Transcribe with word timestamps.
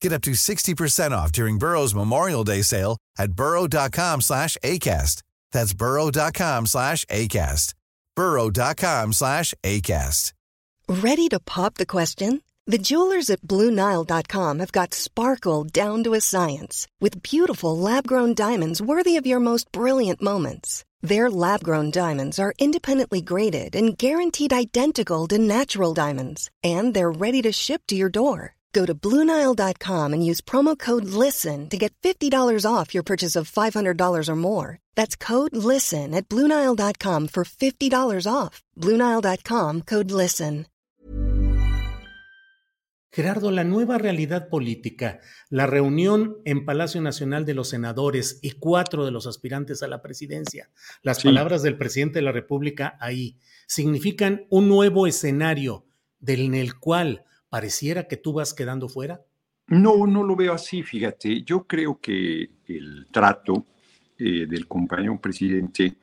Get 0.00 0.12
up 0.12 0.22
to 0.22 0.32
60% 0.32 1.12
off 1.12 1.30
during 1.32 1.58
Burrow's 1.58 1.94
Memorial 1.94 2.44
Day 2.44 2.62
sale 2.62 2.96
at 3.18 3.32
burrow.com 3.32 4.20
slash 4.22 4.56
ACAST. 4.62 5.22
That's 5.52 5.74
burrow.com 5.74 6.66
slash 6.66 7.04
ACAST. 7.06 7.74
burrow.com 8.16 9.12
slash 9.12 9.54
ACAST. 9.62 10.32
Ready 10.88 11.28
to 11.28 11.38
pop 11.38 11.74
the 11.74 11.86
question? 11.86 12.42
The 12.66 12.78
jewelers 12.78 13.30
at 13.30 13.42
BlueNile.com 13.42 14.58
have 14.58 14.72
got 14.72 14.94
sparkle 14.94 15.64
down 15.64 16.04
to 16.04 16.14
a 16.14 16.20
science 16.20 16.86
with 17.00 17.22
beautiful 17.22 17.76
lab-grown 17.76 18.34
diamonds 18.34 18.82
worthy 18.82 19.16
of 19.16 19.26
your 19.26 19.40
most 19.40 19.70
brilliant 19.72 20.22
moments. 20.22 20.84
Their 21.02 21.30
lab 21.30 21.64
grown 21.64 21.90
diamonds 21.90 22.38
are 22.38 22.54
independently 22.58 23.22
graded 23.22 23.74
and 23.74 23.96
guaranteed 23.96 24.52
identical 24.52 25.26
to 25.28 25.38
natural 25.38 25.94
diamonds, 25.94 26.50
and 26.62 26.92
they're 26.92 27.10
ready 27.10 27.42
to 27.42 27.52
ship 27.52 27.82
to 27.88 27.96
your 27.96 28.10
door. 28.10 28.54
Go 28.72 28.86
to 28.86 28.94
Bluenile.com 28.94 30.12
and 30.12 30.26
use 30.26 30.40
promo 30.40 30.78
code 30.78 31.04
LISTEN 31.04 31.68
to 31.70 31.76
get 31.76 31.94
$50 32.02 32.66
off 32.66 32.92
your 32.92 33.02
purchase 33.02 33.36
of 33.36 33.50
$500 33.50 34.28
or 34.28 34.36
more. 34.36 34.78
That's 34.96 35.16
code 35.16 35.56
LISTEN 35.56 36.14
at 36.14 36.28
Bluenile.com 36.28 37.28
for 37.28 37.44
$50 37.44 38.26
off. 38.30 38.62
Bluenile.com 38.76 39.82
code 39.82 40.10
LISTEN. 40.10 40.66
Gerardo, 43.12 43.50
la 43.50 43.64
nueva 43.64 43.98
realidad 43.98 44.48
política, 44.48 45.18
la 45.48 45.66
reunión 45.66 46.36
en 46.44 46.64
Palacio 46.64 47.00
Nacional 47.00 47.44
de 47.44 47.54
los 47.54 47.70
Senadores 47.70 48.38
y 48.40 48.52
cuatro 48.52 49.04
de 49.04 49.10
los 49.10 49.26
aspirantes 49.26 49.82
a 49.82 49.88
la 49.88 50.00
presidencia, 50.00 50.70
las 51.02 51.18
sí. 51.18 51.24
palabras 51.24 51.62
del 51.62 51.76
presidente 51.76 52.20
de 52.20 52.24
la 52.24 52.30
República 52.30 52.96
ahí, 53.00 53.36
significan 53.66 54.46
un 54.48 54.68
nuevo 54.68 55.08
escenario 55.08 55.86
en 56.24 56.54
el 56.54 56.78
cual 56.78 57.24
pareciera 57.50 58.08
que 58.08 58.16
tú 58.16 58.32
vas 58.32 58.54
quedando 58.54 58.88
fuera? 58.88 59.20
No, 59.66 60.06
no 60.06 60.22
lo 60.22 60.34
veo 60.34 60.54
así, 60.54 60.82
fíjate. 60.82 61.42
Yo 61.42 61.66
creo 61.66 62.00
que 62.00 62.50
el 62.66 63.06
trato 63.10 63.66
eh, 64.18 64.46
del 64.48 64.66
compañero 64.66 65.20
presidente 65.20 65.94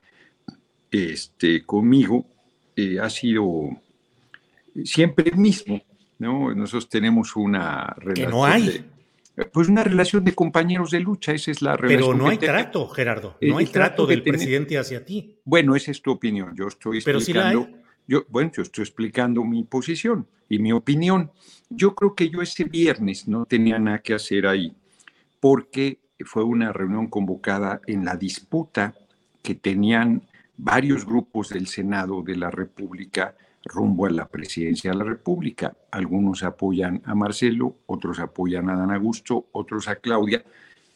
este, 0.90 1.64
conmigo 1.64 2.26
eh, 2.76 2.98
ha 3.00 3.10
sido 3.10 3.70
siempre 4.84 5.30
el 5.30 5.38
mismo, 5.38 5.82
¿no? 6.18 6.54
Nosotros 6.54 6.88
tenemos 6.88 7.36
una 7.36 7.94
relación. 7.98 8.26
Que 8.26 8.32
no 8.32 8.44
hay. 8.44 8.84
De, 9.36 9.44
pues 9.52 9.68
una 9.68 9.84
relación 9.84 10.24
de 10.24 10.34
compañeros 10.34 10.90
de 10.90 11.00
lucha, 11.00 11.32
esa 11.32 11.50
es 11.50 11.62
la 11.62 11.76
relación. 11.76 12.12
Pero 12.12 12.18
no 12.18 12.28
hay 12.28 12.38
trato, 12.38 12.88
Gerardo, 12.88 13.36
no 13.40 13.58
hay 13.58 13.66
trato, 13.66 13.72
trato 13.72 14.06
del 14.06 14.22
presidente 14.22 14.78
hacia 14.78 15.04
ti. 15.04 15.36
Bueno, 15.44 15.76
esa 15.76 15.90
es 15.90 16.02
tu 16.02 16.10
opinión, 16.10 16.56
yo 16.56 16.68
estoy 16.68 17.00
Pero 17.02 17.18
explicando. 17.18 17.64
Si 17.64 17.70
la 17.70 17.76
hay. 17.76 17.84
Yo, 18.08 18.24
bueno, 18.28 18.50
yo 18.56 18.62
estoy 18.62 18.82
explicando 18.82 19.44
mi 19.44 19.62
posición 19.64 20.26
y 20.48 20.58
mi 20.58 20.72
opinión. 20.72 21.30
Yo 21.68 21.94
creo 21.94 22.14
que 22.14 22.30
yo 22.30 22.40
ese 22.40 22.64
viernes 22.64 23.28
no 23.28 23.44
tenía 23.44 23.78
nada 23.78 23.98
que 23.98 24.14
hacer 24.14 24.46
ahí, 24.46 24.74
porque 25.38 26.00
fue 26.24 26.42
una 26.42 26.72
reunión 26.72 27.06
convocada 27.08 27.80
en 27.86 28.06
la 28.06 28.16
disputa 28.16 28.94
que 29.42 29.54
tenían 29.54 30.22
varios 30.56 31.04
grupos 31.04 31.50
del 31.50 31.66
Senado 31.66 32.22
de 32.22 32.36
la 32.36 32.50
República 32.50 33.36
rumbo 33.64 34.06
a 34.06 34.10
la 34.10 34.26
presidencia 34.26 34.90
de 34.90 34.96
la 34.96 35.04
República. 35.04 35.76
Algunos 35.90 36.42
apoyan 36.42 37.02
a 37.04 37.14
Marcelo, 37.14 37.76
otros 37.86 38.18
apoyan 38.18 38.70
a 38.70 38.76
Dan 38.76 38.90
Augusto, 38.90 39.48
otros 39.52 39.86
a 39.88 39.96
Claudia, 39.96 40.42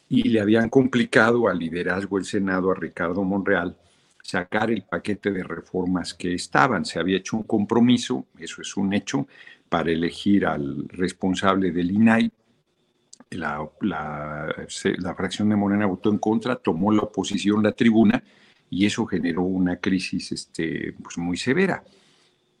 y 0.09 0.29
le 0.29 0.41
habían 0.41 0.69
complicado 0.69 1.47
al 1.47 1.59
liderazgo 1.59 2.17
del 2.17 2.25
Senado, 2.25 2.71
a 2.71 2.75
Ricardo 2.75 3.23
Monreal, 3.23 3.77
sacar 4.23 4.71
el 4.71 4.83
paquete 4.83 5.31
de 5.31 5.43
reformas 5.43 6.13
que 6.13 6.33
estaban. 6.33 6.85
Se 6.85 6.97
había 6.97 7.17
hecho 7.17 7.37
un 7.37 7.43
compromiso, 7.43 8.25
eso 8.39 8.61
es 8.61 8.75
un 8.77 8.93
hecho, 8.93 9.27
para 9.69 9.91
elegir 9.91 10.45
al 10.45 10.87
responsable 10.89 11.71
del 11.71 11.91
INAI. 11.91 12.31
La, 13.31 13.67
la, 13.81 14.55
la, 14.99 15.15
fracción 15.15 15.49
de 15.49 15.55
Morena 15.55 15.87
votó 15.87 16.09
en 16.11 16.19
contra, 16.19 16.55
tomó 16.55 16.91
la 16.91 17.01
oposición 17.01 17.63
la 17.63 17.71
tribuna 17.71 18.23
y 18.69 18.85
eso 18.85 19.05
generó 19.07 19.41
una 19.41 19.77
crisis 19.77 20.31
este, 20.31 20.93
pues 21.01 21.17
muy 21.17 21.37
severa. 21.37 21.83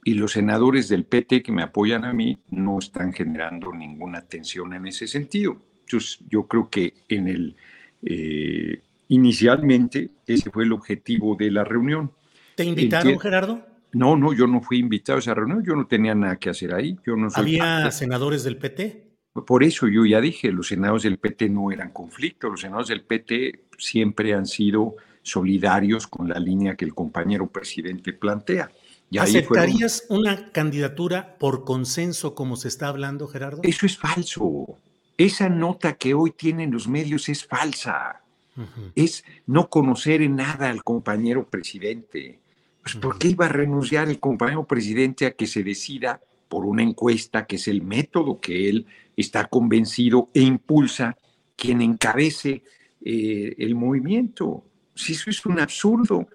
Y 0.03 0.15
los 0.15 0.33
senadores 0.33 0.89
del 0.89 1.05
PT 1.05 1.43
que 1.43 1.51
me 1.51 1.63
apoyan 1.63 2.03
a 2.03 2.11
mí 2.11 2.37
no 2.49 2.79
están 2.79 3.13
generando 3.13 3.71
ninguna 3.71 4.21
tensión 4.21 4.73
en 4.73 4.87
ese 4.87 5.07
sentido. 5.07 5.57
Entonces, 5.81 6.19
yo 6.27 6.47
creo 6.47 6.69
que 6.69 6.93
en 7.07 7.27
el... 7.27 7.55
Eh, 8.01 8.81
Inicialmente, 9.09 10.09
ese 10.25 10.49
fue 10.49 10.63
el 10.63 10.71
objetivo 10.71 11.35
de 11.35 11.51
la 11.51 11.63
reunión. 11.63 12.11
¿Te 12.55 12.63
invitaron. 12.63 13.19
Gerardo? 13.19 13.65
No, 13.93 14.17
no, 14.17 14.33
yo 14.33 14.47
no 14.47 14.61
fui 14.61 14.79
invitado 14.79 15.17
a 15.17 15.19
esa 15.19 15.33
reunión, 15.33 15.63
yo 15.63 15.75
no 15.75 15.85
tenía 15.85 16.15
nada 16.15 16.37
que 16.37 16.49
hacer 16.49 16.73
ahí. 16.73 16.97
Yo 17.05 17.15
no 17.15 17.29
soy 17.29 17.41
¿Había 17.41 17.63
parte. 17.63 17.91
senadores 17.91 18.43
del 18.43 18.57
PT? 18.57 19.13
Por 19.45 19.63
eso 19.63 19.87
yo 19.87 20.05
ya 20.05 20.21
dije, 20.21 20.51
los 20.51 20.67
senadores 20.67 21.03
del 21.03 21.17
PT 21.17 21.49
no 21.49 21.71
eran 21.71 21.91
conflicto, 21.91 22.49
los 22.49 22.61
senadores 22.61 22.89
del 22.89 23.03
PT 23.03 23.65
siempre 23.77 24.33
han 24.33 24.45
sido 24.45 24.95
solidarios 25.23 26.05
con 26.07 26.29
la 26.29 26.39
línea 26.39 26.75
que 26.75 26.85
el 26.85 26.93
compañero 26.93 27.47
presidente 27.47 28.13
plantea. 28.13 28.71
Y 29.09 29.17
¿Aceptarías 29.17 30.05
fueron... 30.07 30.27
una 30.27 30.51
candidatura 30.51 31.37
por 31.37 31.63
consenso 31.63 32.35
como 32.35 32.55
se 32.55 32.67
está 32.67 32.87
hablando, 32.87 33.27
Gerardo? 33.27 33.61
Eso 33.63 33.85
es 33.85 33.97
falso. 33.97 34.77
Esa 35.17 35.49
nota 35.49 35.93
que 35.93 36.13
hoy 36.13 36.31
tienen 36.31 36.71
los 36.71 36.87
medios 36.87 37.29
es 37.29 37.45
falsa. 37.45 38.22
Uh 38.55 38.61
-huh. 38.61 38.91
es 38.95 39.23
no 39.47 39.69
conocer 39.69 40.21
en 40.21 40.35
nada 40.35 40.69
al 40.69 40.83
compañero 40.83 41.49
presidente. 41.49 42.39
Pues, 42.83 42.95
¿Por 42.95 43.17
qué 43.17 43.29
iba 43.29 43.45
a 43.45 43.49
renunciar 43.49 44.09
el 44.09 44.19
compañero 44.19 44.65
presidente 44.65 45.25
a 45.25 45.31
que 45.31 45.47
se 45.47 45.63
decida 45.63 46.21
por 46.49 46.65
una 46.65 46.83
encuesta, 46.83 47.45
que 47.45 47.55
es 47.55 47.67
el 47.67 47.81
método 47.81 48.39
que 48.39 48.69
él 48.69 48.85
está 49.15 49.47
convencido 49.47 50.29
e 50.33 50.41
impulsa, 50.41 51.17
quien 51.55 51.81
encabece 51.81 52.63
eh, 53.01 53.55
el 53.57 53.73
movimiento? 53.75 54.65
Si 54.95 55.13
eso 55.13 55.29
es 55.29 55.45
un 55.45 55.59
absurdo. 55.59 56.27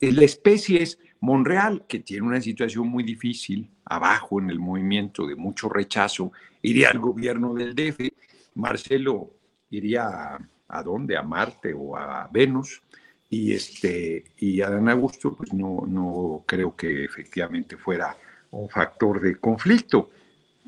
La 0.00 0.24
especie 0.24 0.82
es 0.82 0.98
Monreal, 1.20 1.84
que 1.88 2.00
tiene 2.00 2.26
una 2.26 2.40
situación 2.40 2.88
muy 2.88 3.02
difícil, 3.02 3.68
abajo 3.84 4.40
en 4.40 4.50
el 4.50 4.58
movimiento 4.58 5.26
de 5.26 5.34
mucho 5.34 5.68
rechazo, 5.68 6.32
iría 6.62 6.90
al 6.90 6.98
gobierno 7.00 7.52
del 7.52 7.74
DF. 7.74 8.12
Marcelo 8.54 9.32
iría 9.70 10.38
a 10.68 10.82
dónde, 10.82 11.16
a 11.16 11.22
Marte 11.22 11.72
o 11.74 11.96
a 11.96 12.28
Venus, 12.32 12.82
y, 13.28 13.52
este, 13.52 14.24
y 14.38 14.60
Adán 14.60 14.88
Augusto, 14.88 15.34
pues 15.34 15.52
no, 15.52 15.84
no 15.86 16.44
creo 16.46 16.76
que 16.76 17.04
efectivamente 17.04 17.76
fuera 17.76 18.16
un 18.52 18.68
factor 18.68 19.20
de 19.20 19.36
conflicto. 19.36 20.10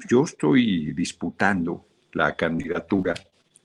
Yo 0.08 0.24
estoy 0.24 0.92
disputando 0.92 1.84
la 2.12 2.34
candidatura 2.34 3.14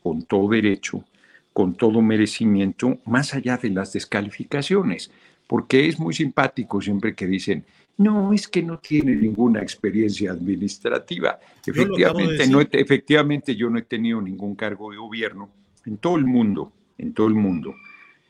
con 0.01 0.23
todo 0.23 0.49
derecho, 0.49 1.03
con 1.51 1.75
todo 1.75 2.01
merecimiento, 2.01 2.99
más 3.05 3.33
allá 3.33 3.57
de 3.57 3.69
las 3.69 3.93
descalificaciones, 3.93 5.11
porque 5.47 5.87
es 5.87 5.99
muy 5.99 6.13
simpático 6.13 6.81
siempre 6.81 7.15
que 7.15 7.27
dicen, 7.27 7.65
no, 7.97 8.33
es 8.33 8.47
que 8.47 8.63
no 8.63 8.79
tiene 8.79 9.15
ninguna 9.15 9.61
experiencia 9.61 10.31
administrativa. 10.31 11.39
Efectivamente, 11.65 12.47
no, 12.47 12.59
efectivamente 12.61 13.55
yo 13.55 13.69
no 13.69 13.77
he 13.77 13.83
tenido 13.83 14.19
ningún 14.19 14.55
cargo 14.55 14.91
de 14.91 14.97
gobierno, 14.97 15.49
en 15.85 15.97
todo 15.97 16.17
el 16.17 16.25
mundo, 16.25 16.71
en 16.97 17.13
todo 17.13 17.27
el 17.27 17.33
mundo, 17.33 17.75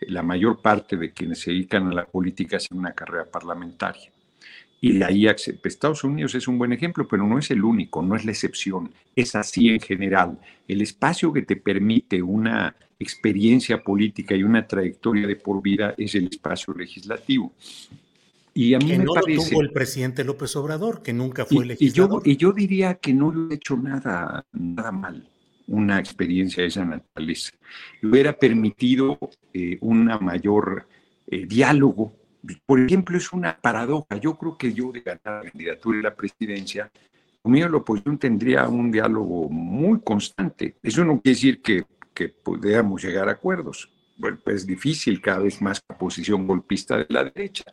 la 0.07 0.23
mayor 0.23 0.61
parte 0.61 0.97
de 0.97 1.11
quienes 1.11 1.39
se 1.39 1.51
dedican 1.51 1.87
a 1.87 1.93
la 1.93 2.05
política 2.05 2.57
hacen 2.57 2.77
una 2.77 2.93
carrera 2.93 3.25
parlamentaria. 3.25 4.11
Y 4.81 4.97
de 4.97 5.05
ahí 5.05 5.27
Estados 5.27 6.03
Unidos 6.03 6.35
es 6.35 6.45
un 6.49 6.57
buen 6.57 6.73
ejemplo, 6.73 7.07
pero 7.07 7.25
no 7.25 7.39
es 7.39 7.49
el 7.51 7.63
único, 7.63 8.01
no 8.01 8.17
es 8.17 8.25
la 8.25 8.31
excepción, 8.31 8.91
es 9.15 9.33
así 9.33 9.69
en 9.69 9.79
general. 9.79 10.37
El 10.67 10.81
espacio 10.81 11.31
que 11.31 11.43
te 11.43 11.55
permite 11.55 12.21
una 12.21 12.75
experiencia 12.99 13.81
política 13.81 14.35
y 14.35 14.43
una 14.43 14.67
trayectoria 14.67 15.25
de 15.25 15.37
por 15.37 15.61
vida 15.61 15.93
es 15.97 16.15
el 16.15 16.27
espacio 16.27 16.73
legislativo. 16.73 17.53
Y 18.53 18.73
a 18.73 18.79
mí 18.79 18.87
que 18.87 18.97
me 18.97 19.05
no 19.05 19.13
parece, 19.13 19.37
lo 19.37 19.49
tuvo 19.49 19.61
el 19.61 19.71
presidente 19.71 20.25
López 20.25 20.53
Obrador, 20.57 21.01
que 21.01 21.13
nunca 21.13 21.45
fue 21.45 21.63
y, 21.63 21.67
legislador. 21.69 22.21
Y 22.25 22.31
yo, 22.31 22.33
y 22.33 22.37
yo 22.37 22.51
diría 22.51 22.95
que 22.95 23.13
no 23.13 23.31
lo 23.31 23.51
he 23.51 23.55
hecho 23.55 23.77
nada, 23.77 24.45
nada 24.51 24.91
mal 24.91 25.25
una 25.67 25.99
experiencia 25.99 26.61
de 26.61 26.67
esa 26.67 26.85
naturaleza. 26.85 27.51
Y 28.01 28.07
hubiera 28.07 28.33
permitido 28.33 29.17
eh, 29.53 29.77
una 29.81 30.19
mayor 30.19 30.87
eh, 31.27 31.45
diálogo. 31.45 32.13
Por 32.65 32.81
ejemplo, 32.81 33.17
es 33.17 33.31
una 33.31 33.57
paradoja. 33.59 34.17
Yo 34.17 34.35
creo 34.37 34.57
que 34.57 34.73
yo 34.73 34.91
de 34.91 35.01
ganar 35.01 35.43
la 35.43 35.51
candidatura 35.51 35.97
de 35.97 36.03
la 36.03 36.15
presidencia 36.15 36.91
de 37.43 37.69
la 37.69 37.77
oposición 37.77 38.17
tendría 38.17 38.67
un 38.67 38.91
diálogo 38.91 39.49
muy 39.49 39.99
constante. 40.01 40.75
Eso 40.81 41.03
no 41.03 41.21
quiere 41.21 41.35
decir 41.35 41.61
que, 41.61 41.83
que 42.13 42.29
pudiéramos 42.29 43.03
llegar 43.03 43.27
a 43.27 43.33
acuerdos. 43.33 43.89
Bueno, 44.17 44.37
pues 44.43 44.57
es 44.57 44.67
difícil 44.67 45.19
cada 45.19 45.39
vez 45.39 45.61
más 45.61 45.81
la 45.89 45.97
posición 45.97 46.47
golpista 46.47 46.97
de 46.97 47.07
la 47.09 47.23
derecha, 47.25 47.65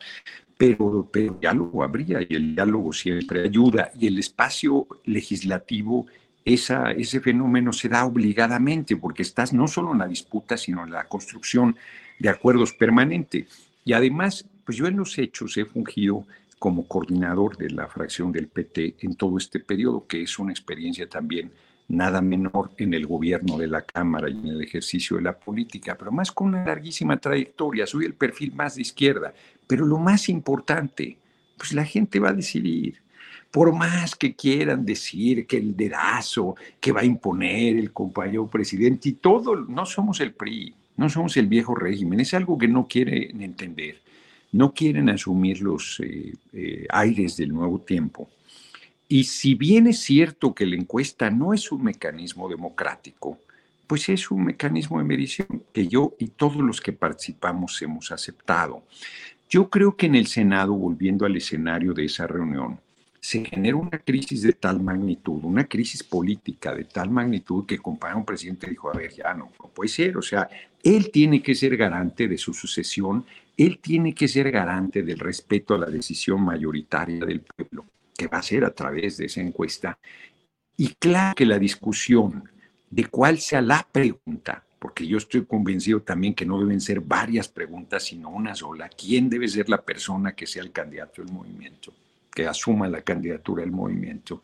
pero, 0.57 1.07
pero 1.11 1.37
diálogo 1.39 1.83
habría 1.83 2.21
y 2.21 2.35
el 2.35 2.55
diálogo 2.55 2.91
siempre 2.91 3.43
ayuda 3.43 3.91
y 3.97 4.07
el 4.07 4.19
espacio 4.19 4.87
legislativo, 5.05 6.07
esa, 6.45 6.91
ese 6.91 7.19
fenómeno 7.19 7.73
se 7.73 7.89
da 7.89 8.05
obligadamente 8.05 8.97
porque 8.97 9.21
estás 9.21 9.53
no 9.53 9.67
solo 9.67 9.91
en 9.91 9.99
la 9.99 10.07
disputa, 10.07 10.57
sino 10.57 10.83
en 10.83 10.91
la 10.91 11.05
construcción 11.05 11.75
de 12.19 12.29
acuerdos 12.29 12.73
permanentes. 12.73 13.45
Y 13.85 13.93
además, 13.93 14.45
pues 14.65 14.77
yo 14.77 14.87
en 14.87 14.97
los 14.97 15.17
hechos 15.17 15.57
he 15.57 15.65
fungido 15.65 16.25
como 16.59 16.87
coordinador 16.87 17.57
de 17.57 17.71
la 17.71 17.87
fracción 17.87 18.31
del 18.31 18.47
PT 18.47 18.95
en 18.99 19.15
todo 19.15 19.37
este 19.37 19.59
periodo, 19.59 20.05
que 20.07 20.21
es 20.21 20.37
una 20.37 20.51
experiencia 20.51 21.09
también 21.09 21.51
nada 21.91 22.21
menor 22.21 22.71
en 22.77 22.93
el 22.93 23.05
gobierno 23.05 23.57
de 23.57 23.67
la 23.67 23.81
Cámara 23.81 24.29
y 24.29 24.33
en 24.33 24.47
el 24.47 24.61
ejercicio 24.61 25.17
de 25.17 25.23
la 25.23 25.37
política, 25.37 25.97
pero 25.97 26.11
más 26.11 26.31
con 26.31 26.49
una 26.49 26.63
larguísima 26.63 27.17
trayectoria. 27.17 27.85
Soy 27.85 28.05
el 28.05 28.13
perfil 28.13 28.53
más 28.53 28.75
de 28.75 28.83
izquierda, 28.83 29.33
pero 29.67 29.85
lo 29.85 29.97
más 29.97 30.29
importante, 30.29 31.17
pues 31.57 31.73
la 31.73 31.83
gente 31.83 32.19
va 32.19 32.29
a 32.29 32.33
decidir. 32.33 33.01
Por 33.51 33.73
más 33.73 34.15
que 34.15 34.33
quieran 34.33 34.85
decir 34.85 35.45
que 35.45 35.57
el 35.57 35.75
dedazo 35.75 36.55
que 36.79 36.91
va 36.91 37.01
a 37.01 37.05
imponer 37.05 37.77
el 37.77 37.91
compañero 37.91 38.47
presidente 38.47 39.09
y 39.09 39.13
todo, 39.13 39.55
no 39.55 39.85
somos 39.85 40.21
el 40.21 40.33
PRI, 40.33 40.73
no 40.97 41.09
somos 41.09 41.35
el 41.37 41.47
viejo 41.47 41.75
régimen, 41.75 42.21
es 42.21 42.33
algo 42.33 42.57
que 42.57 42.67
no 42.67 42.87
quieren 42.87 43.41
entender 43.41 44.01
no 44.51 44.73
quieren 44.73 45.09
asumir 45.09 45.61
los 45.61 45.99
eh, 46.01 46.33
eh, 46.53 46.85
aires 46.89 47.37
del 47.37 47.53
nuevo 47.53 47.79
tiempo. 47.79 48.29
Y 49.07 49.25
si 49.25 49.55
bien 49.55 49.87
es 49.87 49.99
cierto 49.99 50.53
que 50.53 50.65
la 50.65 50.75
encuesta 50.75 51.29
no 51.29 51.53
es 51.53 51.71
un 51.71 51.83
mecanismo 51.83 52.49
democrático, 52.49 53.39
pues 53.87 54.07
es 54.09 54.31
un 54.31 54.45
mecanismo 54.45 54.99
de 54.99 55.03
medición 55.03 55.63
que 55.73 55.87
yo 55.87 56.13
y 56.17 56.27
todos 56.27 56.57
los 56.57 56.79
que 56.79 56.93
participamos 56.93 57.81
hemos 57.81 58.11
aceptado. 58.11 58.83
Yo 59.49 59.69
creo 59.69 59.97
que 59.97 60.05
en 60.05 60.15
el 60.15 60.27
Senado, 60.27 60.73
volviendo 60.73 61.25
al 61.25 61.35
escenario 61.35 61.93
de 61.93 62.05
esa 62.05 62.25
reunión, 62.25 62.79
se 63.21 63.45
genera 63.45 63.77
una 63.77 63.99
crisis 63.99 64.41
de 64.41 64.53
tal 64.53 64.81
magnitud, 64.81 65.43
una 65.43 65.65
crisis 65.65 66.03
política 66.03 66.73
de 66.73 66.85
tal 66.85 67.11
magnitud 67.11 67.65
que 67.65 67.75
el 67.75 67.81
compañero 67.81 68.25
presidente 68.25 68.67
dijo, 68.67 68.89
a 68.89 68.97
ver, 68.97 69.13
ya 69.13 69.33
no, 69.33 69.51
no 69.59 69.69
puede 69.69 69.89
ser, 69.89 70.17
o 70.17 70.21
sea, 70.21 70.49
él 70.83 71.11
tiene 71.11 71.41
que 71.41 71.53
ser 71.53 71.77
garante 71.77 72.27
de 72.27 72.37
su 72.37 72.53
sucesión 72.53 73.25
él 73.57 73.79
tiene 73.79 74.13
que 74.13 74.27
ser 74.27 74.51
garante 74.51 75.03
del 75.03 75.19
respeto 75.19 75.75
a 75.75 75.77
la 75.77 75.85
decisión 75.85 76.41
mayoritaria 76.41 77.23
del 77.23 77.41
pueblo, 77.41 77.85
que 78.17 78.27
va 78.27 78.39
a 78.39 78.43
ser 78.43 78.65
a 78.65 78.73
través 78.73 79.17
de 79.17 79.25
esa 79.25 79.41
encuesta. 79.41 79.99
Y 80.77 80.95
claro 80.95 81.35
que 81.35 81.45
la 81.45 81.59
discusión 81.59 82.49
de 82.89 83.05
cuál 83.05 83.37
sea 83.39 83.61
la 83.61 83.87
pregunta, 83.91 84.63
porque 84.79 85.05
yo 85.05 85.17
estoy 85.17 85.45
convencido 85.45 86.01
también 86.01 86.33
que 86.33 86.45
no 86.45 86.59
deben 86.59 86.81
ser 86.81 87.01
varias 87.01 87.47
preguntas, 87.47 88.03
sino 88.03 88.29
una 88.29 88.55
sola, 88.55 88.89
¿quién 88.89 89.29
debe 89.29 89.47
ser 89.47 89.69
la 89.69 89.81
persona 89.81 90.33
que 90.33 90.47
sea 90.47 90.63
el 90.63 90.71
candidato 90.71 91.21
del 91.21 91.31
movimiento, 91.31 91.93
que 92.33 92.47
asuma 92.47 92.87
la 92.87 93.01
candidatura 93.01 93.63
del 93.63 93.71
movimiento? 93.71 94.43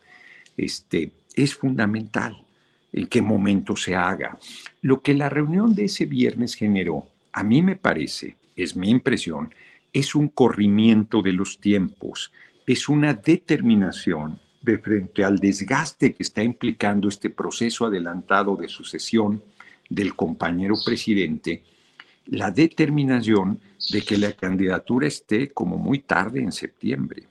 Este, 0.56 1.12
es 1.34 1.54
fundamental 1.54 2.44
en 2.92 3.06
qué 3.06 3.22
momento 3.22 3.76
se 3.76 3.94
haga. 3.94 4.38
Lo 4.82 5.02
que 5.02 5.14
la 5.14 5.28
reunión 5.28 5.74
de 5.74 5.84
ese 5.84 6.06
viernes 6.06 6.54
generó, 6.54 7.06
a 7.32 7.42
mí 7.42 7.62
me 7.62 7.76
parece, 7.76 8.36
es 8.56 8.76
mi 8.76 8.90
impresión, 8.90 9.54
es 9.92 10.14
un 10.14 10.28
corrimiento 10.28 11.22
de 11.22 11.32
los 11.32 11.58
tiempos, 11.58 12.32
es 12.66 12.88
una 12.88 13.14
determinación 13.14 14.38
de 14.60 14.78
frente 14.78 15.24
al 15.24 15.38
desgaste 15.38 16.14
que 16.14 16.22
está 16.22 16.42
implicando 16.42 17.08
este 17.08 17.30
proceso 17.30 17.86
adelantado 17.86 18.56
de 18.56 18.68
sucesión 18.68 19.42
del 19.88 20.14
compañero 20.14 20.74
presidente, 20.84 21.62
la 22.26 22.50
determinación 22.50 23.60
de 23.90 24.02
que 24.02 24.18
la 24.18 24.32
candidatura 24.32 25.06
esté 25.06 25.48
como 25.48 25.78
muy 25.78 26.00
tarde 26.00 26.40
en 26.40 26.52
septiembre. 26.52 27.24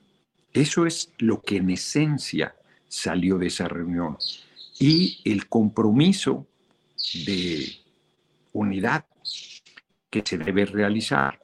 Eso 0.52 0.86
es 0.86 1.12
lo 1.18 1.40
que 1.42 1.56
en 1.56 1.70
esencia 1.70 2.54
salió 2.88 3.38
de 3.38 3.48
esa 3.48 3.68
reunión. 3.68 4.16
Y 4.78 5.20
el 5.24 5.48
compromiso 5.48 6.46
de 7.26 7.68
unidad 8.52 9.04
que 10.10 10.22
se 10.24 10.38
debe 10.38 10.64
realizar. 10.64 11.40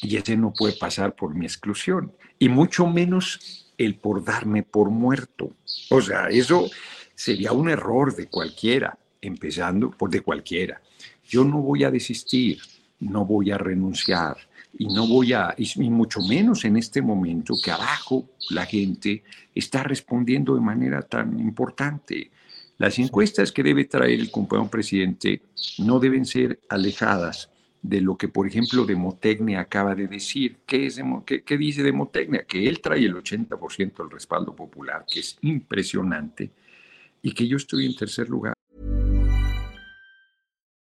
Y 0.00 0.16
ese 0.16 0.36
no 0.36 0.52
puede 0.52 0.74
pasar 0.74 1.14
por 1.14 1.34
mi 1.34 1.44
exclusión, 1.44 2.12
y 2.38 2.48
mucho 2.48 2.86
menos 2.86 3.70
el 3.78 3.96
por 3.96 4.24
darme 4.24 4.62
por 4.62 4.90
muerto. 4.90 5.54
O 5.90 6.00
sea, 6.00 6.28
eso 6.28 6.70
sería 7.14 7.52
un 7.52 7.68
error 7.68 8.14
de 8.16 8.26
cualquiera, 8.26 8.98
empezando 9.20 9.90
por 9.90 10.10
de 10.10 10.20
cualquiera. 10.20 10.80
Yo 11.28 11.44
no 11.44 11.58
voy 11.58 11.84
a 11.84 11.90
desistir, 11.90 12.60
no 12.98 13.24
voy 13.24 13.50
a 13.50 13.58
renunciar 13.58 14.36
y 14.78 14.86
no 14.86 15.06
voy 15.06 15.32
a, 15.32 15.54
y 15.56 15.90
mucho 15.90 16.20
menos 16.22 16.64
en 16.64 16.76
este 16.76 17.02
momento 17.02 17.54
que 17.62 17.70
abajo 17.70 18.30
la 18.50 18.64
gente 18.66 19.22
está 19.54 19.82
respondiendo 19.82 20.54
de 20.54 20.60
manera 20.60 21.02
tan 21.02 21.38
importante. 21.38 22.30
Las 22.78 22.98
encuestas 22.98 23.52
que 23.52 23.62
debe 23.62 23.84
traer 23.84 24.18
el 24.18 24.30
compañero 24.30 24.70
presidente 24.70 25.42
no 25.78 26.00
deben 26.00 26.24
ser 26.24 26.58
alejadas 26.68 27.50
de 27.82 28.00
lo 28.00 28.16
que, 28.16 28.28
por 28.28 28.46
ejemplo, 28.46 28.84
Demotecnia 28.84 29.60
acaba 29.60 29.94
de 29.94 30.06
decir. 30.06 30.58
¿Qué, 30.64 30.86
es 30.86 31.00
qué, 31.26 31.42
qué 31.42 31.58
dice 31.58 31.82
Demotecnia? 31.82 32.44
Que 32.44 32.68
él 32.68 32.80
trae 32.80 33.04
el 33.04 33.14
80% 33.14 33.96
del 33.96 34.10
respaldo 34.10 34.54
popular, 34.54 35.04
que 35.10 35.20
es 35.20 35.36
impresionante, 35.42 36.50
y 37.20 37.32
que 37.32 37.46
yo 37.46 37.56
estoy 37.56 37.86
en 37.86 37.96
tercer 37.96 38.28
lugar. 38.28 38.54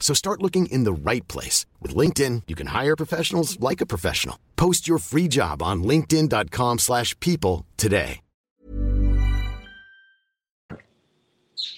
So 0.00 0.12
start 0.14 0.42
looking 0.42 0.66
in 0.72 0.82
the 0.82 0.92
right 0.92 1.26
place. 1.28 1.66
With 1.80 1.94
LinkedIn, 1.94 2.48
you 2.48 2.56
can 2.56 2.68
hire 2.74 2.96
professionals 2.96 3.60
like 3.60 3.80
a 3.80 3.86
professional. 3.86 4.36
Post 4.56 4.88
your 4.88 4.98
free 4.98 5.28
job 5.28 5.62
on 5.62 5.84
linkedin.com 5.84 6.78
slash 6.78 7.14
people 7.20 7.66
today. 7.76 8.22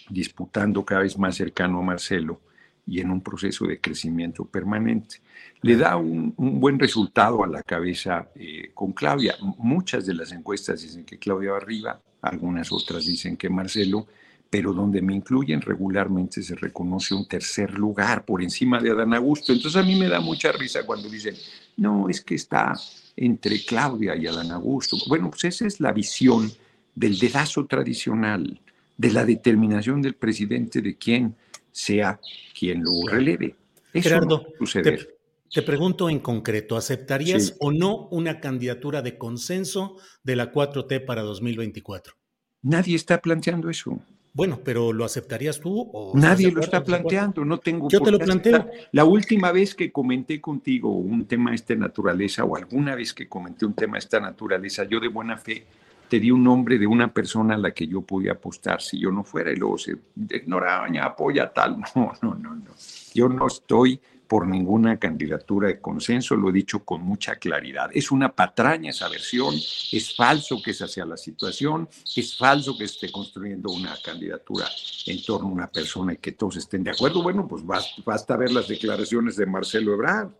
Disputando 0.08 0.84
cada 0.84 1.02
vez 1.02 1.18
más 1.18 1.36
cercano 1.36 1.78
a 1.78 1.82
Marcelo 1.82 2.40
y 2.86 3.00
en 3.00 3.10
un 3.10 3.22
proceso 3.22 3.66
de 3.66 3.80
crecimiento 3.80 4.44
permanente. 4.44 5.20
le 5.62 5.76
da 5.76 5.96
un, 5.96 6.34
buen 6.36 6.78
resultado 6.78 7.42
a 7.44 7.46
la 7.46 7.62
cabeza 7.62 8.28
eh, 8.34 8.70
con 8.74 8.92
Claudia. 8.92 9.36
Muchas 9.58 10.04
de 10.06 10.14
las 10.14 10.32
encuestas 10.32 10.82
dicen 10.82 11.04
que 11.04 11.18
Claudia 11.18 11.52
va 11.52 11.58
arriba, 11.58 12.00
algunas 12.20 12.72
otras 12.72 13.06
dicen 13.06 13.36
que 13.36 13.48
Marcelo, 13.48 14.06
pero 14.52 14.74
donde 14.74 15.00
me 15.00 15.14
incluyen 15.14 15.62
regularmente 15.62 16.42
se 16.42 16.54
reconoce 16.54 17.14
un 17.14 17.26
tercer 17.26 17.72
lugar 17.72 18.26
por 18.26 18.42
encima 18.42 18.78
de 18.78 18.90
Adán 18.90 19.14
Augusto. 19.14 19.50
Entonces 19.50 19.80
a 19.80 19.82
mí 19.82 19.94
me 19.96 20.10
da 20.10 20.20
mucha 20.20 20.52
risa 20.52 20.84
cuando 20.84 21.08
dicen, 21.08 21.34
no, 21.78 22.10
es 22.10 22.20
que 22.20 22.34
está 22.34 22.74
entre 23.16 23.64
Claudia 23.64 24.14
y 24.14 24.26
Adán 24.26 24.50
Augusto. 24.50 24.98
Bueno, 25.08 25.30
pues 25.30 25.44
esa 25.44 25.66
es 25.66 25.80
la 25.80 25.90
visión 25.90 26.52
del 26.94 27.18
dedazo 27.18 27.64
tradicional, 27.64 28.60
de 28.98 29.10
la 29.10 29.24
determinación 29.24 30.02
del 30.02 30.16
presidente 30.16 30.82
de 30.82 30.98
quién 30.98 31.34
sea 31.70 32.20
quien 32.52 32.84
lo 32.84 32.90
releve. 33.10 33.56
Eso 33.94 34.10
Gerardo, 34.10 34.48
suceder. 34.58 35.16
Te 35.50 35.62
pregunto 35.62 36.10
en 36.10 36.18
concreto, 36.18 36.76
¿aceptarías 36.76 37.56
o 37.58 37.72
no 37.72 38.06
una 38.08 38.38
candidatura 38.38 39.00
de 39.00 39.16
consenso 39.16 39.96
de 40.22 40.36
la 40.36 40.52
4T 40.52 41.06
para 41.06 41.22
2024? 41.22 42.12
Nadie 42.60 42.96
está 42.96 43.18
planteando 43.18 43.70
eso. 43.70 43.98
Bueno, 44.34 44.60
pero 44.64 44.92
¿lo 44.94 45.04
aceptarías 45.04 45.60
tú? 45.60 45.90
O 45.92 46.12
Nadie 46.14 46.50
lo 46.50 46.62
está 46.62 46.82
planteando, 46.82 47.44
no 47.44 47.58
tengo. 47.58 47.88
Yo 47.90 48.00
te 48.00 48.10
lo 48.10 48.18
planteo. 48.18 48.66
La 48.92 49.04
última 49.04 49.52
vez 49.52 49.74
que 49.74 49.92
comenté 49.92 50.40
contigo 50.40 50.90
un 50.90 51.26
tema 51.26 51.50
de 51.50 51.56
esta 51.56 51.74
naturaleza, 51.74 52.44
o 52.44 52.56
alguna 52.56 52.94
vez 52.94 53.12
que 53.12 53.28
comenté 53.28 53.66
un 53.66 53.74
tema 53.74 53.94
de 53.94 53.98
esta 53.98 54.20
naturaleza, 54.20 54.84
yo 54.84 55.00
de 55.00 55.08
buena 55.08 55.36
fe 55.36 55.66
te 56.08 56.18
di 56.18 56.30
un 56.30 56.44
nombre 56.44 56.78
de 56.78 56.86
una 56.86 57.12
persona 57.12 57.54
a 57.54 57.58
la 57.58 57.72
que 57.72 57.86
yo 57.86 58.02
podía 58.02 58.32
apostar 58.32 58.80
si 58.80 58.98
yo 58.98 59.10
no 59.10 59.22
fuera, 59.22 59.52
y 59.52 59.56
luego 59.56 59.76
se 59.76 59.96
ignoraba, 60.30 60.86
apoya 61.02 61.52
tal. 61.52 61.76
No, 61.94 62.12
no, 62.22 62.34
no, 62.34 62.54
no. 62.54 62.70
Yo 63.14 63.28
no 63.28 63.46
estoy 63.46 64.00
por 64.32 64.46
ninguna 64.46 64.98
candidatura 64.98 65.68
de 65.68 65.78
consenso, 65.78 66.34
lo 66.36 66.48
he 66.48 66.52
dicho 66.54 66.86
con 66.86 67.02
mucha 67.02 67.36
claridad. 67.36 67.90
Es 67.92 68.10
una 68.10 68.34
patraña 68.34 68.88
esa 68.88 69.10
versión, 69.10 69.54
es 69.54 70.16
falso 70.16 70.62
que 70.62 70.70
esa 70.70 70.88
sea 70.88 71.04
la 71.04 71.18
situación, 71.18 71.86
es 72.16 72.34
falso 72.38 72.78
que 72.78 72.84
esté 72.84 73.12
construyendo 73.12 73.70
una 73.70 73.94
candidatura 74.02 74.66
en 75.04 75.22
torno 75.22 75.48
a 75.48 75.52
una 75.52 75.66
persona 75.66 76.14
y 76.14 76.16
que 76.16 76.32
todos 76.32 76.56
estén 76.56 76.82
de 76.82 76.92
acuerdo. 76.92 77.22
Bueno, 77.22 77.46
pues 77.46 77.62
basta, 77.62 78.34
ver 78.38 78.52
las 78.52 78.68
declaraciones 78.68 79.36
de 79.36 79.44
Marcelo 79.44 79.92
Ebrard, 79.92 80.30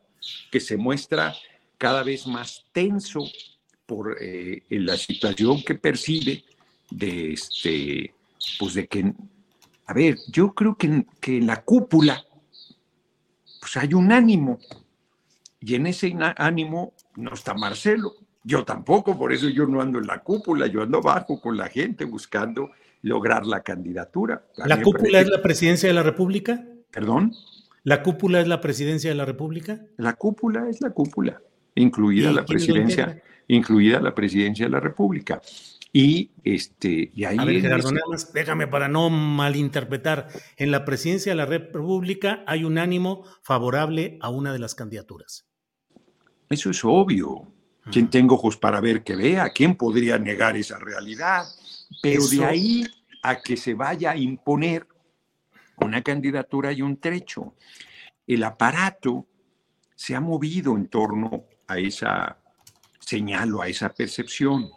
que 0.50 0.58
se 0.58 0.78
muestra 0.78 1.34
cada 1.76 2.02
vez 2.02 2.26
más 2.26 2.64
tenso 2.72 3.22
por 3.84 4.16
eh, 4.22 4.62
la 4.70 4.96
situación 4.96 5.62
que 5.62 5.74
percibe 5.74 6.42
de 6.90 7.34
este, 7.34 8.14
pues 8.58 8.72
de 8.72 8.86
que, 8.86 9.12
a 9.84 9.92
ver, 9.92 10.16
yo 10.28 10.54
creo 10.54 10.78
que, 10.78 11.04
que 11.20 11.42
la 11.42 11.62
cúpula 11.62 12.24
pues 13.72 13.84
hay 13.84 13.94
un 13.94 14.12
ánimo. 14.12 14.58
Y 15.60 15.74
en 15.76 15.86
ese 15.86 16.14
ánimo 16.36 16.92
no 17.16 17.32
está 17.32 17.54
Marcelo. 17.54 18.14
Yo 18.44 18.64
tampoco, 18.64 19.16
por 19.16 19.32
eso 19.32 19.48
yo 19.48 19.66
no 19.66 19.80
ando 19.80 19.98
en 19.98 20.06
la 20.06 20.18
cúpula, 20.18 20.66
yo 20.66 20.82
ando 20.82 20.98
abajo 20.98 21.40
con 21.40 21.56
la 21.56 21.68
gente 21.68 22.04
buscando 22.04 22.70
lograr 23.02 23.46
la 23.46 23.62
candidatura. 23.62 24.44
¿La 24.56 24.82
cúpula 24.82 25.20
es 25.20 25.28
la 25.28 25.40
presidencia 25.40 25.88
de 25.88 25.94
la 25.94 26.02
República? 26.02 26.64
¿Perdón? 26.90 27.32
¿La 27.84 28.02
cúpula 28.02 28.40
es 28.40 28.48
la 28.48 28.60
presidencia 28.60 29.10
de 29.10 29.16
la 29.16 29.24
República? 29.24 29.80
La 29.96 30.14
cúpula 30.14 30.68
es 30.68 30.80
la 30.80 30.90
cúpula, 30.90 31.40
incluida 31.74 32.32
la 32.32 32.44
presidencia, 32.44 33.22
incluida 33.46 34.00
la 34.00 34.14
presidencia 34.14 34.66
de 34.66 34.70
la 34.70 34.80
República. 34.80 35.40
Y, 35.92 36.30
este, 36.42 37.10
y 37.14 37.24
ahí. 37.24 37.36
A 37.38 37.44
ver, 37.44 37.60
Gerardo, 37.60 37.92
nada 37.92 38.06
más 38.08 38.32
déjame 38.32 38.66
para 38.66 38.88
no 38.88 39.10
malinterpretar. 39.10 40.28
En 40.56 40.70
la 40.70 40.84
presidencia 40.84 41.32
de 41.32 41.36
la 41.36 41.46
República 41.46 42.42
hay 42.46 42.64
un 42.64 42.78
ánimo 42.78 43.24
favorable 43.42 44.18
a 44.22 44.30
una 44.30 44.52
de 44.52 44.58
las 44.58 44.74
candidaturas. 44.74 45.46
Eso 46.48 46.70
es 46.70 46.84
obvio. 46.84 47.52
¿Quién 47.90 48.08
tengo 48.08 48.36
ojos 48.36 48.56
para 48.56 48.80
ver 48.80 49.02
que 49.02 49.16
vea? 49.16 49.50
¿Quién 49.50 49.74
podría 49.74 50.16
negar 50.16 50.56
esa 50.56 50.78
realidad? 50.78 51.44
Pero 52.00 52.26
de 52.26 52.44
ahí 52.44 52.86
a 53.22 53.40
que 53.40 53.56
se 53.56 53.74
vaya 53.74 54.12
a 54.12 54.16
imponer 54.16 54.86
una 55.78 56.02
candidatura 56.02 56.72
y 56.72 56.82
un 56.82 56.98
trecho. 56.98 57.54
El 58.26 58.44
aparato 58.44 59.26
se 59.94 60.14
ha 60.14 60.20
movido 60.20 60.76
en 60.76 60.88
torno 60.88 61.44
a 61.66 61.78
esa 61.78 62.38
señal 63.00 63.54
o 63.54 63.62
a 63.62 63.68
esa 63.68 63.92
percepción. 63.92 64.70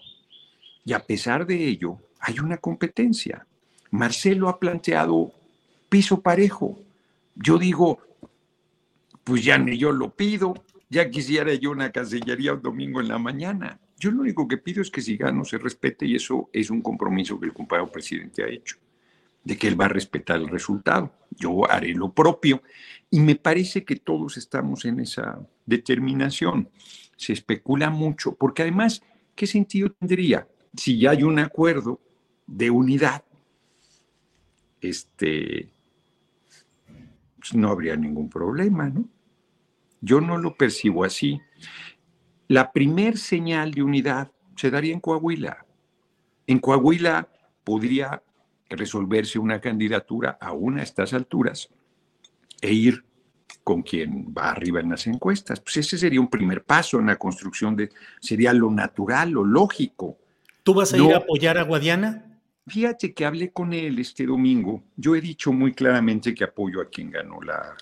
Y 0.85 0.93
a 0.93 0.99
pesar 0.99 1.47
de 1.47 1.67
ello, 1.67 1.97
hay 2.19 2.39
una 2.39 2.57
competencia. 2.57 3.45
Marcelo 3.91 4.47
ha 4.47 4.59
planteado 4.59 5.33
piso 5.89 6.21
parejo. 6.21 6.79
Yo 7.35 7.57
digo, 7.57 7.99
pues 9.23 9.43
ya 9.43 9.57
ni 9.57 9.77
yo 9.77 9.91
lo 9.91 10.15
pido, 10.15 10.53
ya 10.89 11.09
quisiera 11.09 11.53
yo 11.55 11.71
una 11.71 11.91
cancillería 11.91 12.53
un 12.53 12.61
domingo 12.61 13.01
en 13.01 13.07
la 13.07 13.17
mañana. 13.17 13.79
Yo 13.97 14.11
lo 14.11 14.21
único 14.21 14.47
que 14.47 14.57
pido 14.57 14.81
es 14.81 14.91
que 14.91 15.01
si 15.01 15.17
gano 15.17 15.43
se 15.43 15.57
respete 15.57 16.05
y 16.05 16.15
eso 16.15 16.49
es 16.53 16.69
un 16.69 16.81
compromiso 16.81 17.39
que 17.39 17.47
el 17.47 17.53
compañero 17.53 17.91
presidente 17.91 18.43
ha 18.43 18.47
hecho, 18.47 18.77
de 19.43 19.57
que 19.57 19.67
él 19.67 19.79
va 19.79 19.85
a 19.85 19.89
respetar 19.89 20.37
el 20.37 20.49
resultado. 20.49 21.11
Yo 21.31 21.69
haré 21.69 21.93
lo 21.93 22.13
propio 22.13 22.61
y 23.09 23.19
me 23.19 23.35
parece 23.35 23.83
que 23.83 23.95
todos 23.95 24.37
estamos 24.37 24.85
en 24.85 24.99
esa 24.99 25.39
determinación. 25.65 26.69
Se 27.17 27.33
especula 27.33 27.89
mucho, 27.89 28.35
porque 28.35 28.61
además, 28.61 29.01
¿qué 29.33 29.47
sentido 29.47 29.91
tendría? 29.91 30.47
Si 30.77 30.99
ya 30.99 31.11
hay 31.11 31.23
un 31.23 31.39
acuerdo 31.39 31.99
de 32.47 32.69
unidad, 32.69 33.23
este, 34.81 35.69
pues 37.37 37.53
no 37.53 37.69
habría 37.69 37.95
ningún 37.95 38.29
problema, 38.29 38.89
¿no? 38.89 39.07
Yo 40.01 40.21
no 40.21 40.37
lo 40.37 40.55
percibo 40.55 41.03
así. 41.03 41.41
La 42.47 42.71
primer 42.71 43.17
señal 43.17 43.71
de 43.71 43.81
unidad 43.81 44.31
se 44.55 44.69
daría 44.69 44.93
en 44.93 44.99
Coahuila. 44.99 45.65
En 46.45 46.59
Coahuila 46.59 47.27
podría 47.63 48.21
resolverse 48.69 49.39
una 49.39 49.59
candidatura 49.59 50.37
aún 50.39 50.79
a 50.79 50.83
estas 50.83 51.13
alturas 51.13 51.69
e 52.61 52.73
ir 52.73 53.03
con 53.63 53.81
quien 53.81 54.33
va 54.37 54.51
arriba 54.51 54.79
en 54.79 54.91
las 54.91 55.07
encuestas. 55.07 55.59
Pues 55.59 55.77
ese 55.77 55.97
sería 55.97 56.21
un 56.21 56.29
primer 56.29 56.63
paso 56.63 56.99
en 56.99 57.07
la 57.07 57.15
construcción 57.15 57.75
de, 57.75 57.89
sería 58.19 58.53
lo 58.53 58.69
natural, 58.69 59.31
lo 59.31 59.43
lógico. 59.43 60.19
¿Tú 60.65 60.73
vas 60.73 60.91
a 60.93 60.97
ir 60.97 61.13
a 61.13 61.17
apoyar 61.17 61.59
a 61.59 61.63
Guadiana? 61.63 62.25
Fíjate 62.65 63.13
que 63.13 63.23
hablé 63.23 63.51
con 63.51 63.71
él 63.71 63.99
este 63.99 64.25
domingo. 64.25 64.81
Yo 64.97 65.15
he 65.15 65.21
dicho 65.21 65.53
muy 65.53 65.73
claramente 65.73 66.33
que 66.33 66.43
apoyo 66.43 66.81
a 66.81 66.89
quien 66.89 67.11
ganó 67.11 67.39
la, 67.39 67.75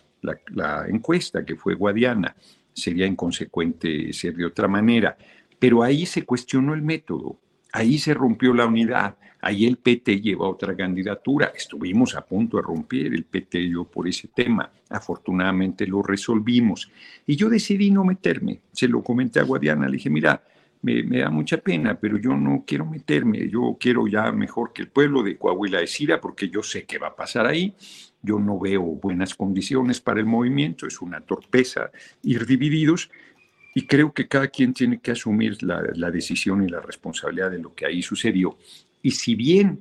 la, 0.49 0.85
encuesta, 0.89 1.45
que 1.45 1.55
fue 1.55 1.75
Guadiana. 1.75 2.35
Sería 2.73 3.07
inconsecuente 3.07 4.11
ser 4.11 4.35
de 4.35 4.45
otra 4.45 4.67
manera. 4.67 5.17
Pero 5.57 5.81
ahí 5.81 6.05
se 6.05 6.25
cuestionó 6.25 6.73
el 6.73 6.81
método. 6.81 7.37
Ahí 7.71 7.97
se 7.97 8.13
rompió 8.13 8.53
la 8.53 8.65
unidad. 8.65 9.15
Ahí 9.39 9.65
el 9.65 9.77
PT 9.77 10.19
lleva 10.19 10.49
otra 10.49 10.75
candidatura. 10.75 11.53
Estuvimos 11.55 12.17
a 12.17 12.25
punto 12.25 12.57
de 12.57 12.63
romper 12.63 13.13
el 13.13 13.23
PT 13.23 13.61
y 13.61 13.71
yo 13.71 13.85
por 13.85 14.09
ese 14.09 14.27
tema. 14.27 14.69
Afortunadamente 14.89 15.87
lo 15.87 16.03
resolvimos. 16.03 16.91
Y 17.25 17.37
yo 17.37 17.47
decidí 17.47 17.91
no 17.91 18.03
meterme. 18.03 18.59
Se 18.73 18.89
lo 18.89 19.01
comenté 19.01 19.39
a 19.39 19.43
Guadiana. 19.43 19.87
Le 19.87 19.93
dije, 19.93 20.09
mira, 20.09 20.43
me, 20.83 21.19
da 21.19 21.29
mucha 21.29 21.57
pena, 21.57 21.97
pero 21.99 22.17
yo 22.17 22.35
no 22.35 22.63
quiero 22.67 22.85
meterme, 22.85 23.49
yo 23.49 23.77
quiero 23.79 24.05
ya 24.05 24.31
mejor 24.31 24.73
que 24.73 24.81
el 24.81 24.89
pueblo 24.89 25.23
de 25.23 25.37
Coahuila 25.37 25.79
decida, 25.79 26.19
porque 26.19 26.49
yo 26.49 26.61
sé 26.61 26.83
qué 26.83 26.99
va 26.99 27.07
a 27.07 27.15
pasar 27.15 27.47
ahí, 27.47 27.73
yo 28.21 28.37
no 28.37 28.59
veo 28.59 28.81
buenas 28.81 29.33
condiciones 29.33 30.01
para 30.01 30.19
el 30.19 30.25
movimiento, 30.25 30.85
es 30.85 31.01
una 31.01 31.21
torpeza 31.21 31.89
ir 32.21 32.45
divididos, 32.45 33.09
y 33.73 33.87
creo 33.87 34.13
que 34.13 34.27
cada 34.27 34.49
quien 34.49 34.73
tiene 34.73 34.99
que 34.99 35.11
asumir 35.11 35.57
la, 35.63 36.11
decisión 36.11 36.63
y 36.63 36.67
la 36.67 36.79
responsabilidad 36.79 37.49
de 37.49 37.59
lo 37.59 37.73
que 37.73 37.85
ahí 37.85 38.03
sucedió. 38.03 38.57
Y 39.01 39.11
si 39.11 39.35
bien 39.35 39.79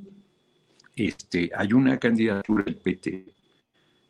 este, 0.96 1.50
hay 1.54 1.72
una 1.74 1.98
candidatura 1.98 2.64
del 2.64 2.76
PT, 2.76 3.26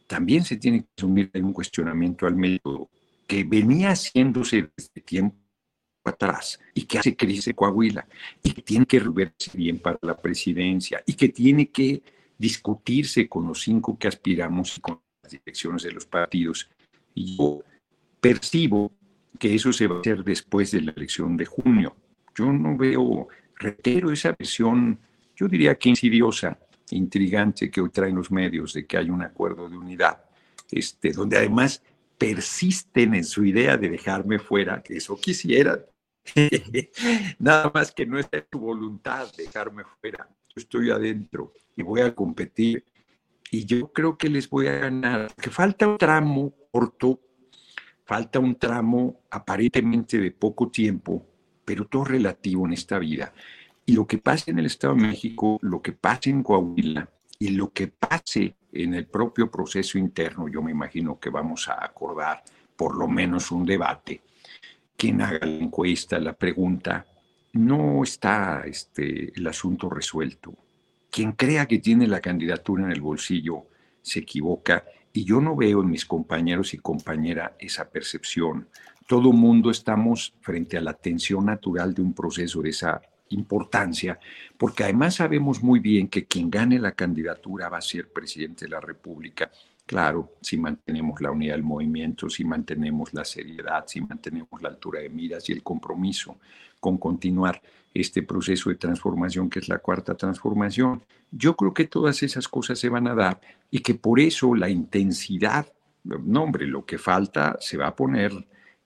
también 0.06 0.44
se 0.44 0.56
tiene 0.56 0.82
que 0.82 0.88
asumir 0.96 1.30
un 1.34 1.52
cuestionamiento 1.52 2.26
al 2.26 2.37
método 2.37 2.90
que 3.26 3.42
venía 3.44 3.90
haciéndose 3.90 4.70
desde 4.76 5.00
tiempo 5.00 5.41
atrás 6.04 6.59
y 6.75 6.82
que 6.85 6.99
hace 6.99 7.16
crisis 7.16 7.54
Coahuila 7.54 8.06
y 8.42 8.52
que 8.52 8.62
tiene 8.62 8.87
que 8.87 8.99
reverse 8.99 9.50
bien 9.54 9.78
para 9.78 9.99
la 10.02 10.21
presidencia 10.21 11.02
y 11.06 11.14
que 11.14 11.28
tiene 11.28 11.71
que 11.71 12.02
discutirse 12.38 13.28
con 13.28 13.47
los 13.47 13.62
cinco 13.62 13.97
que 13.99 14.09
aspiramos 14.09 14.76
y 14.76 14.80
con 14.80 15.00
las 15.23 15.32
direcciones 15.32 15.82
de 15.85 15.92
los 15.92 16.06
partidos. 16.06 16.68
Y 17.14 17.37
yo 17.37 17.62
percibo 18.21 18.92
que 19.38 19.54
eso 19.54 19.73
se 19.73 19.87
va 19.87 19.97
a 19.97 20.00
hacer 20.00 20.25
después 20.25 20.71
de 20.73 20.80
la 20.80 20.92
elección 20.92 21.37
de 21.37 21.47
junio. 21.47 21.97
Yo 22.35 22.52
no 22.52 22.76
veo, 22.76 23.28
reitero 23.56 24.11
esa 24.11 24.32
visión, 24.32 24.99
yo 25.37 25.49
diría 25.49 25.76
que 25.76 25.90
insidiosa, 25.90 26.59
intrigante 26.90 27.71
que 27.71 27.80
hoy 27.80 27.90
traen 27.90 28.16
los 28.16 28.30
medios 28.30 28.73
de 28.75 28.87
que 28.87 28.99
hay 28.99 29.11
un 29.11 29.23
acuerdo 29.23 29.68
de 29.68 29.76
unidad, 29.76 30.25
este, 30.71 31.12
donde 31.12 31.38
además 31.38 31.82
persisten 32.18 33.14
en 33.14 33.25
su 33.25 33.44
idea 33.44 33.76
de 33.76 33.88
dejarme 33.88 34.38
fuera, 34.38 34.82
que 34.82 34.97
eso 34.97 35.16
quisiera, 35.16 35.85
Nada 37.38 37.71
más 37.75 37.93
que 37.93 38.07
no 38.07 38.19
está 38.19 38.38
en 38.38 38.47
tu 38.50 38.61
voluntad 38.61 39.29
dejarme 39.37 39.85
fuera. 40.00 40.29
Yo 40.49 40.55
estoy 40.57 40.91
adentro 40.91 41.52
y 41.76 41.83
voy 41.83 42.00
a 42.00 42.14
competir. 42.14 42.85
Y 43.50 43.67
yo 43.67 43.93
creo 43.93 44.17
que 44.17 44.29
les 44.29 44.49
voy 44.49 44.67
a 44.69 44.79
ganar. 44.79 45.35
Que 45.35 45.50
falta 45.50 45.87
un 45.87 45.99
tramo 45.99 46.55
corto, 46.71 47.21
falta 48.05 48.38
un 48.38 48.57
tramo 48.57 49.21
aparentemente 49.31 50.19
de 50.19 50.31
poco 50.31 50.71
tiempo, 50.71 51.26
pero 51.64 51.87
todo 51.87 52.05
relativo 52.05 52.67
en 52.67 52.73
esta 52.73 52.99
vida. 52.99 53.33
Y 53.85 53.95
lo 53.95 54.07
que 54.07 54.19
pase 54.19 54.52
en 54.52 54.59
el 54.59 54.67
Estado 54.67 54.95
de 54.95 55.02
México, 55.02 55.59
lo 55.61 55.83
que 55.83 55.93
pase 55.93 56.31
en 56.31 56.43
Coahuila 56.43 57.11
y 57.38 57.49
lo 57.49 57.73
que 57.73 57.88
pase 57.88 58.55
en 58.73 58.95
el 58.95 59.07
propio 59.07 59.50
proceso 59.50 59.99
interno, 59.99 60.49
yo 60.49 60.62
me 60.62 60.71
imagino 60.71 61.19
que 61.19 61.29
vamos 61.29 61.69
a 61.69 61.85
acordar 61.85 62.43
por 62.76 62.97
lo 62.97 63.07
menos 63.07 63.50
un 63.50 63.67
debate 63.67 64.23
quien 65.02 65.21
haga 65.21 65.44
la 65.44 65.64
encuesta, 65.64 66.21
la 66.21 66.32
pregunta, 66.32 67.04
no 67.54 68.04
está 68.04 68.62
este, 68.64 69.32
el 69.35 69.44
asunto 69.49 69.90
resuelto. 69.90 70.54
Quien 71.11 71.32
crea 71.32 71.66
que 71.66 71.80
tiene 71.80 72.06
la 72.06 72.21
candidatura 72.21 72.85
en 72.85 72.92
el 72.92 73.00
bolsillo 73.00 73.66
se 74.00 74.21
equivoca 74.21 74.85
y 75.12 75.25
yo 75.25 75.40
no 75.40 75.56
veo 75.56 75.82
en 75.82 75.90
mis 75.90 76.06
compañeros 76.06 76.73
y 76.73 76.78
compañeras 76.78 77.50
esa 77.59 77.90
percepción. 77.90 78.68
Todo 79.09 79.32
mundo 79.32 79.73
estamos 79.73 80.35
frente 80.40 80.76
a 80.76 80.80
la 80.80 80.94
tensión 80.94 81.47
natural 81.47 81.94
de 81.94 82.02
un 82.02 82.14
proceso 82.14 82.62
de 82.62 82.71
esa 82.71 83.02
importancia, 83.30 84.21
porque 84.56 84.85
además 84.85 85.16
sabemos 85.16 85.64
muy 85.64 85.80
bien 85.80 86.06
que 86.06 86.26
quien 86.26 86.49
gane 86.49 86.78
la 86.78 86.92
candidatura 86.92 87.68
va 87.68 87.78
a 87.78 87.80
ser 87.80 88.12
presidente 88.12 88.66
de 88.66 88.71
la 88.71 88.80
República. 88.80 89.50
Claro, 89.92 90.37
si 90.40 90.56
mantenemos 90.56 91.20
la 91.20 91.30
unidad 91.30 91.52
del 91.52 91.64
movimiento, 91.64 92.30
si 92.30 92.46
mantenemos 92.46 93.12
la 93.12 93.26
seriedad, 93.26 93.84
si 93.87 94.00
mantenemos 94.00 94.62
la 94.62 94.70
altura 94.70 95.00
de 95.00 95.11
miras 95.11 95.46
y 95.50 95.52
el 95.52 95.62
compromiso 95.62 96.38
con 96.80 96.96
continuar 96.96 97.61
este 97.92 98.22
proceso 98.22 98.70
de 98.70 98.76
transformación 98.76 99.50
que 99.50 99.58
es 99.58 99.68
la 99.68 99.80
cuarta 99.80 100.14
transformación. 100.14 101.04
Yo 101.30 101.54
creo 101.56 101.75
que 101.75 101.88
todas 101.88 102.22
esas 102.22 102.49
cosas 102.49 102.78
se 102.78 102.88
van 102.88 103.06
a 103.06 103.14
dar 103.14 103.38
y 103.70 103.80
que 103.80 103.94
por 103.94 104.18
eso 104.18 104.54
la 104.54 104.70
intensidad, 104.70 105.70
no 106.04 106.44
hombre, 106.44 106.66
lo 106.66 106.87
que 106.87 106.96
falta 106.96 107.58
se 107.61 107.76
va 107.76 107.88
a 107.88 107.94
poner 107.94 108.32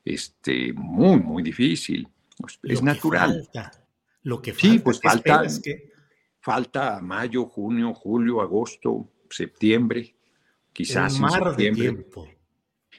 este, 0.05 0.73
muy, 0.73 1.21
muy 1.21 1.45
difícil. 1.45 2.09
Pues, 2.37 2.59
es 2.65 2.83
natural. 2.83 3.49
Lo 4.25 4.43
que 4.43 4.53
falta, 4.53 4.69
sí, 4.69 4.79
pues 4.81 5.01
falta, 5.01 5.45
falta 6.41 7.01
mayo, 7.01 7.45
junio, 7.45 7.95
julio, 7.95 8.41
agosto, 8.41 9.09
septiembre, 9.31 10.16
quizás 10.77 11.19
mar 11.19 11.33
septiembre. 11.33 11.83
tiempo. 11.83 12.29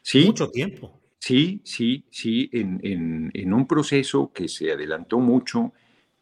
Sí, 0.01 0.25
mucho 0.25 0.49
tiempo. 0.49 0.99
Sí, 1.19 1.61
sí, 1.63 2.05
sí, 2.09 2.49
en, 2.51 2.79
en, 2.81 3.31
en, 3.33 3.53
un 3.53 3.67
proceso 3.67 4.31
que 4.33 4.47
se 4.47 4.71
adelantó 4.71 5.19
mucho, 5.19 5.73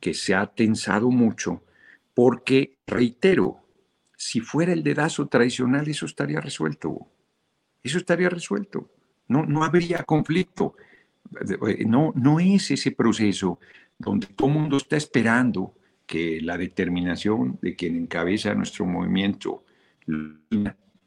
que 0.01 0.13
se 0.13 0.35
ha 0.35 0.47
tensado 0.47 1.11
mucho, 1.11 1.63
porque, 2.13 2.79
reitero, 2.85 3.61
si 4.17 4.41
fuera 4.41 4.73
el 4.73 4.83
dedazo 4.83 5.27
tradicional, 5.27 5.87
eso 5.87 6.05
estaría 6.05 6.41
resuelto. 6.41 7.07
Eso 7.83 7.99
estaría 7.99 8.29
resuelto. 8.29 8.89
No, 9.29 9.45
no 9.45 9.63
habría 9.63 10.03
conflicto. 10.03 10.75
No, 11.87 12.11
no 12.15 12.39
es 12.39 12.71
ese 12.71 12.91
proceso 12.91 13.59
donde 13.97 14.27
todo 14.27 14.49
el 14.49 14.55
mundo 14.55 14.77
está 14.77 14.97
esperando 14.97 15.73
que 16.05 16.41
la 16.41 16.57
determinación 16.57 17.59
de 17.61 17.75
quien 17.75 17.95
encabeza 17.95 18.53
nuestro 18.55 18.85
movimiento, 18.85 19.63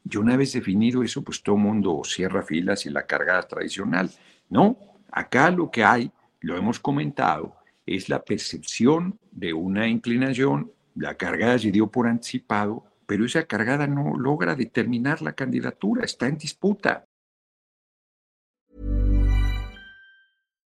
y 0.03 0.17
una 0.17 0.37
vez 0.37 0.53
definido 0.53 1.03
eso, 1.03 1.23
pues 1.23 1.41
todo 1.41 1.57
mundo 1.57 2.01
cierra 2.03 2.41
filas 2.41 2.85
y 2.85 2.89
la 2.89 3.05
carga 3.05 3.41
tradicional. 3.43 4.09
No, 4.49 4.77
acá 5.11 5.51
lo 5.51 5.69
que 5.69 5.83
hay, 5.83 6.11
lo 6.41 6.57
hemos 6.57 6.79
comentado, 6.79 7.55
es 7.85 8.09
la 8.09 8.23
percepción 8.23 9.19
de 9.31 9.53
una 9.53 9.87
inclinación, 9.87 10.71
la 10.95 11.15
cargada 11.15 11.57
se 11.57 11.71
dio 11.71 11.87
por 11.87 12.07
anticipado, 12.07 12.85
pero 13.05 13.25
esa 13.25 13.45
cargada 13.45 13.87
no 13.87 14.17
logra 14.17 14.55
determinar 14.55 15.21
la 15.21 15.33
candidatura, 15.33 16.05
está 16.05 16.27
en 16.27 16.37
disputa. 16.37 17.05